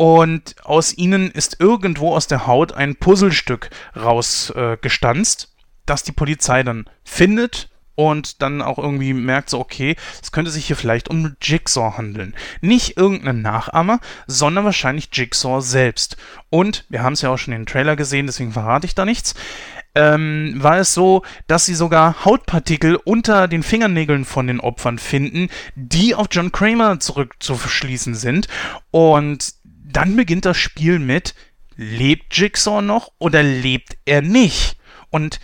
[0.01, 6.63] und aus ihnen ist irgendwo aus der Haut ein Puzzlestück rausgestanzt, äh, das die Polizei
[6.63, 11.37] dann findet und dann auch irgendwie merkt so, okay, es könnte sich hier vielleicht um
[11.43, 12.35] Jigsaw handeln.
[12.63, 16.17] Nicht irgendeinen Nachahmer, sondern wahrscheinlich Jigsaw selbst.
[16.49, 19.05] Und, wir haben es ja auch schon in den Trailer gesehen, deswegen verrate ich da
[19.05, 19.35] nichts,
[19.95, 25.49] ähm, war es so, dass sie sogar Hautpartikel unter den Fingernägeln von den Opfern finden,
[25.75, 28.49] die auf John Kramer zurückzuschließen sind.
[28.91, 29.60] Und
[29.93, 31.35] dann beginnt das Spiel mit,
[31.77, 34.77] lebt Jigsaw noch oder lebt er nicht?
[35.11, 35.41] Und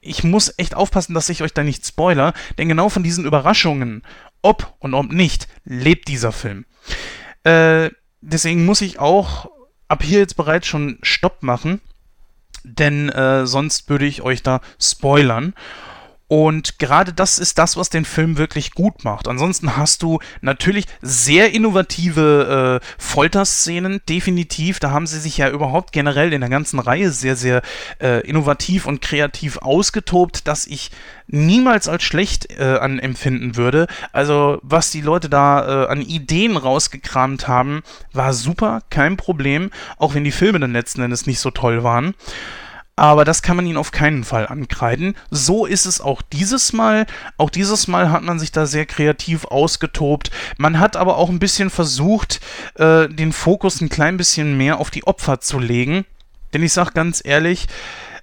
[0.00, 4.02] ich muss echt aufpassen, dass ich euch da nicht spoiler, denn genau von diesen Überraschungen,
[4.42, 6.64] ob und ob nicht, lebt dieser Film.
[7.44, 7.90] Äh,
[8.20, 9.50] deswegen muss ich auch
[9.88, 11.80] ab hier jetzt bereits schon Stopp machen,
[12.64, 15.54] denn äh, sonst würde ich euch da spoilern.
[16.30, 19.26] Und gerade das ist das, was den Film wirklich gut macht.
[19.26, 24.78] Ansonsten hast du natürlich sehr innovative äh, Folterszenen, definitiv.
[24.78, 27.62] Da haben sie sich ja überhaupt generell in der ganzen Reihe sehr, sehr
[28.00, 30.92] äh, innovativ und kreativ ausgetobt, dass ich
[31.26, 33.88] niemals als schlecht äh, anempfinden würde.
[34.12, 40.14] Also was die Leute da äh, an Ideen rausgekramt haben, war super, kein Problem, auch
[40.14, 42.14] wenn die Filme dann letzten Endes nicht so toll waren
[43.00, 45.14] aber das kann man ihnen auf keinen Fall ankreiden.
[45.30, 47.06] So ist es auch dieses Mal.
[47.38, 50.30] Auch dieses Mal hat man sich da sehr kreativ ausgetobt.
[50.58, 52.40] Man hat aber auch ein bisschen versucht,
[52.74, 56.04] äh, den Fokus ein klein bisschen mehr auf die Opfer zu legen.
[56.52, 57.68] Denn ich sag ganz ehrlich,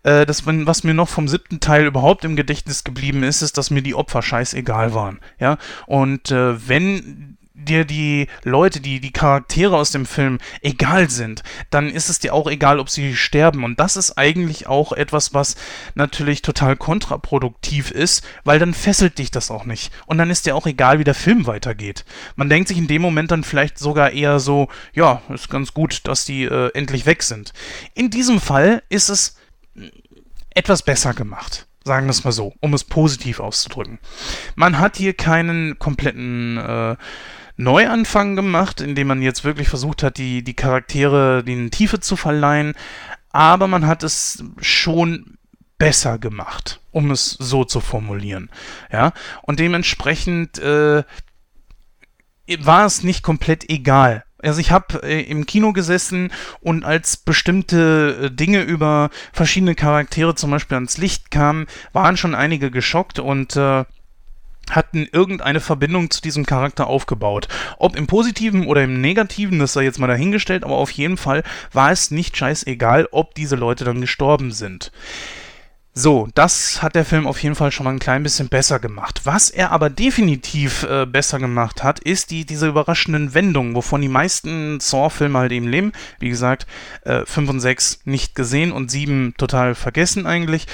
[0.04, 3.72] äh, das, was mir noch vom siebten Teil überhaupt im Gedächtnis geblieben ist, ist, dass
[3.72, 5.20] mir die Opfer scheißegal waren.
[5.40, 7.37] Ja, und äh, wenn
[7.68, 12.34] dir die Leute, die, die Charaktere aus dem Film egal sind, dann ist es dir
[12.34, 13.64] auch egal, ob sie sterben.
[13.64, 15.56] Und das ist eigentlich auch etwas, was
[15.96, 19.92] natürlich total kontraproduktiv ist, weil dann fesselt dich das auch nicht.
[20.06, 22.06] Und dann ist dir auch egal, wie der Film weitergeht.
[22.36, 26.02] Man denkt sich in dem Moment dann vielleicht sogar eher so, ja, ist ganz gut,
[26.08, 27.54] dass die äh, endlich weg sind.
[27.94, 29.38] In diesem Fall ist es
[30.54, 31.68] etwas besser gemacht.
[31.88, 34.00] Sagen wir es mal so, um es positiv auszudrücken.
[34.56, 36.96] Man hat hier keinen kompletten äh,
[37.58, 42.76] Neuanfang gemacht, indem man jetzt wirklich versucht hat, die, die Charaktere den Tiefe zu verleihen,
[43.32, 45.38] aber man hat es schon
[45.78, 48.50] besser gemacht, um es so zu formulieren.
[48.92, 51.04] Ja, und dementsprechend äh,
[52.60, 58.26] war es nicht komplett egal, also ich habe äh, im Kino gesessen und als bestimmte
[58.26, 63.56] äh, Dinge über verschiedene Charaktere zum Beispiel ans Licht kamen, waren schon einige geschockt und
[63.56, 63.86] äh,
[64.72, 67.48] hatten irgendeine Verbindung zu diesem Charakter aufgebaut.
[67.78, 71.44] Ob im Positiven oder im Negativen, das sei jetzt mal dahingestellt, aber auf jeden Fall
[71.74, 74.92] war es nicht scheißegal, ob diese Leute dann gestorben sind.
[76.00, 79.22] So, das hat der Film auf jeden Fall schon mal ein klein bisschen besser gemacht.
[79.24, 84.08] Was er aber definitiv äh, besser gemacht hat, ist die, diese überraschenden Wendungen, wovon die
[84.08, 85.94] meisten Saw-Filme halt eben leben.
[86.20, 86.68] Wie gesagt,
[87.04, 90.68] äh, 5 und 6 nicht gesehen und 7 total vergessen eigentlich.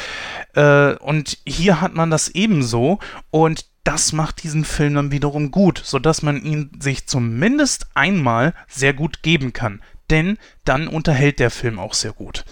[0.56, 3.00] Äh, und hier hat man das ebenso
[3.32, 8.94] und das macht diesen Film dann wiederum gut, sodass man ihn sich zumindest einmal sehr
[8.94, 9.82] gut geben kann.
[10.10, 12.46] Denn dann unterhält der Film auch sehr gut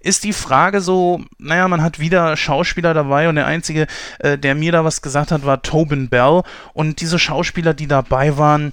[0.00, 3.86] ist die Frage so, naja, man hat wieder Schauspieler dabei und der einzige,
[4.18, 6.42] äh, der mir da was gesagt hat, war Tobin Bell.
[6.72, 8.72] Und diese Schauspieler, die dabei waren,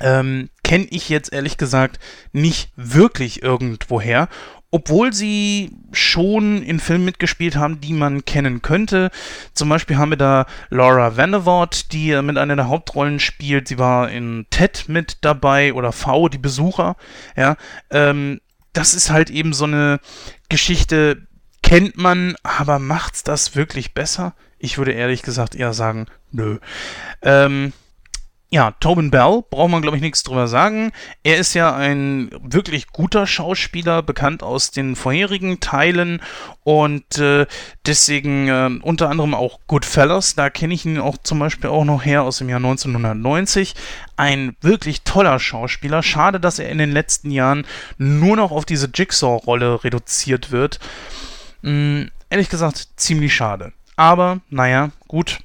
[0.00, 2.00] ähm, kenne ich jetzt ehrlich gesagt
[2.32, 4.28] nicht wirklich irgendwoher
[4.70, 9.10] obwohl sie schon in Filmen mitgespielt haben, die man kennen könnte.
[9.54, 13.68] Zum Beispiel haben wir da Laura Vandervoort, die mit einer der Hauptrollen spielt.
[13.68, 16.96] Sie war in Ted mit dabei oder V, die Besucher.
[17.36, 17.56] Ja,
[17.90, 18.40] ähm,
[18.72, 20.00] das ist halt eben so eine
[20.48, 21.26] Geschichte,
[21.62, 24.34] kennt man, aber macht's das wirklich besser?
[24.58, 26.58] Ich würde ehrlich gesagt eher sagen, nö.
[27.22, 27.72] Ähm,
[28.56, 30.90] ja, Tobin Bell, braucht man glaube ich nichts drüber sagen.
[31.22, 36.22] Er ist ja ein wirklich guter Schauspieler, bekannt aus den vorherigen Teilen
[36.64, 37.46] und äh,
[37.84, 40.36] deswegen äh, unter anderem auch Goodfellas.
[40.36, 43.74] Da kenne ich ihn auch zum Beispiel auch noch her aus dem Jahr 1990.
[44.16, 46.02] Ein wirklich toller Schauspieler.
[46.02, 47.66] Schade, dass er in den letzten Jahren
[47.98, 50.80] nur noch auf diese Jigsaw-Rolle reduziert wird.
[51.62, 53.74] Hm, ehrlich gesagt, ziemlich schade.
[53.96, 55.40] Aber, naja, gut.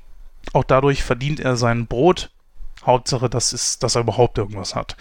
[0.54, 2.30] Auch dadurch verdient er sein Brot
[2.86, 4.96] Hauptsache, dass, ist, dass er überhaupt irgendwas hat.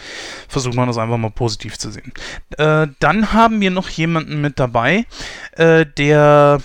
[0.47, 2.13] Versuchen wir das einfach mal positiv zu sehen.
[2.57, 5.05] Äh, dann haben wir noch jemanden mit dabei,
[5.53, 6.59] äh, der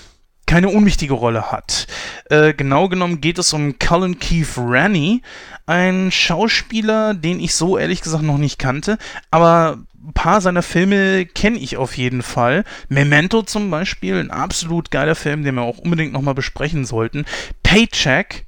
[0.46, 1.88] keine unwichtige Rolle hat.
[2.30, 5.22] Äh, genau genommen geht es um Cullen Keith Ranny,
[5.66, 8.96] ein Schauspieler, den ich so ehrlich gesagt noch nicht kannte,
[9.32, 12.64] aber ein paar seiner Filme kenne ich auf jeden Fall.
[12.88, 17.24] Memento zum Beispiel, ein absolut geiler Film, den wir auch unbedingt nochmal besprechen sollten.
[17.64, 18.45] Paycheck?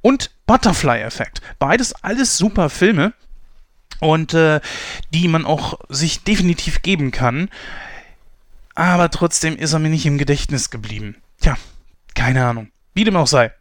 [0.00, 1.40] Und Butterfly Effect.
[1.58, 3.12] Beides alles super Filme
[4.00, 4.60] und äh,
[5.12, 7.48] die man auch sich definitiv geben kann.
[8.74, 11.16] Aber trotzdem ist er mir nicht im Gedächtnis geblieben.
[11.40, 11.56] Tja,
[12.14, 12.70] keine Ahnung.
[12.94, 13.52] Wie dem auch sei.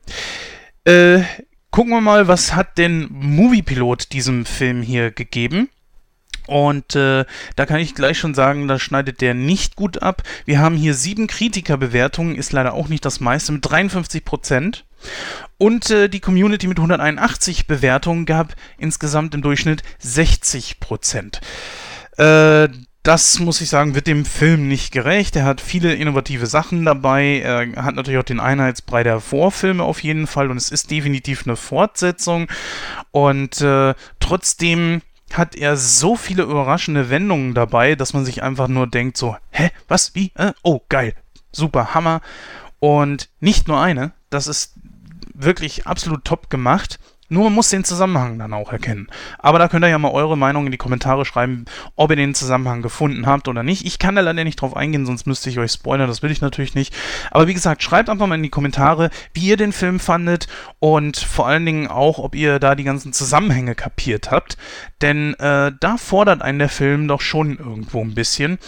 [0.86, 1.22] Äh,
[1.70, 5.70] gucken wir mal, was hat denn Moviepilot diesem Film hier gegeben?
[6.52, 7.24] Und äh,
[7.56, 10.22] da kann ich gleich schon sagen, da schneidet der nicht gut ab.
[10.44, 14.84] Wir haben hier sieben Kritikerbewertungen, ist leider auch nicht das meiste, mit 53 Prozent.
[15.58, 21.40] Und äh, die Community mit 181 Bewertungen gab insgesamt im Durchschnitt 60 Prozent.
[22.18, 22.68] Äh,
[23.04, 25.38] das muss ich sagen, wird dem Film nicht gerecht.
[25.38, 27.40] Er hat viele innovative Sachen dabei.
[27.40, 31.48] Er hat natürlich auch den Einheitsbrei der Vorfilme auf jeden Fall und es ist definitiv
[31.48, 32.50] eine Fortsetzung.
[33.12, 35.02] Und äh, trotzdem
[35.38, 39.72] hat er so viele überraschende Wendungen dabei, dass man sich einfach nur denkt so, hä,
[39.88, 40.54] was, wie, äh?
[40.64, 41.16] oh, geil,
[41.52, 42.22] super, Hammer.
[42.80, 44.74] Und nicht nur eine, das ist
[45.34, 47.00] wirklich absolut top gemacht.
[47.32, 49.08] Nur man muss den Zusammenhang dann auch erkennen.
[49.40, 51.64] Aber da könnt ihr ja mal eure Meinung in die Kommentare schreiben,
[51.96, 53.86] ob ihr den Zusammenhang gefunden habt oder nicht.
[53.86, 56.42] Ich kann da leider nicht drauf eingehen, sonst müsste ich euch spoilern, das will ich
[56.42, 56.94] natürlich nicht.
[57.32, 61.16] Aber wie gesagt, schreibt einfach mal in die Kommentare, wie ihr den Film fandet und
[61.16, 64.58] vor allen Dingen auch, ob ihr da die ganzen Zusammenhänge kapiert habt.
[65.02, 68.60] Denn äh, da fordert einen der Film doch schon irgendwo ein bisschen.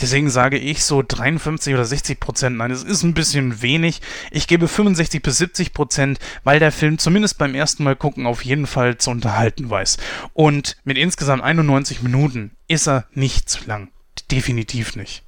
[0.00, 2.56] Deswegen sage ich so 53 oder 60 Prozent.
[2.56, 4.02] Nein, es ist ein bisschen wenig.
[4.32, 8.26] Ich gebe 65 bis 70 Prozent, weil der Film zumindest beim ersten Mal gucken gucken
[8.26, 9.98] auf jeden Fall zu unterhalten weiß.
[10.32, 13.88] Und mit insgesamt 91 Minuten ist er nicht zu lang.
[14.30, 15.24] Definitiv nicht.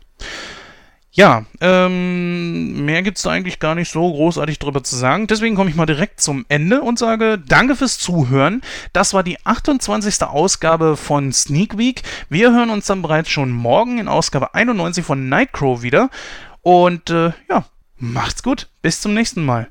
[1.13, 5.27] Ja, ähm, mehr gibt's da eigentlich gar nicht so großartig drüber zu sagen.
[5.27, 8.63] Deswegen komme ich mal direkt zum Ende und sage Danke fürs Zuhören.
[8.95, 10.23] Das war die 28.
[10.23, 12.03] Ausgabe von Sneak Week.
[12.31, 16.09] Wir hören uns dann bereits schon morgen in Ausgabe 91 von Nightcrow wieder.
[16.63, 17.67] Und äh, ja,
[17.99, 18.69] macht's gut.
[18.81, 19.69] Bis zum nächsten Mal.